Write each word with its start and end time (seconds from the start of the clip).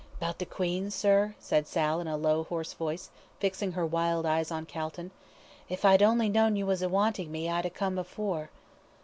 "'Bout 0.19 0.39
the 0.39 0.47
'Queen,' 0.47 0.89
sir?" 0.89 1.35
said 1.39 1.67
Sal, 1.67 1.99
in 2.01 2.07
a 2.07 2.17
low, 2.17 2.41
hoarse 2.45 2.73
voice, 2.73 3.11
fixing 3.39 3.73
her 3.73 3.85
wild 3.85 4.25
eyes 4.25 4.49
on 4.49 4.65
Calton. 4.65 5.11
"If 5.69 5.85
I'd 5.85 6.01
only 6.01 6.27
known 6.27 6.53
as 6.53 6.57
you 6.57 6.65
was 6.65 6.81
a 6.81 6.89
wantin' 6.89 7.31
me 7.31 7.47
I'd 7.47 7.67
'ave 7.67 7.75
come 7.75 7.99
afore." 7.99 8.49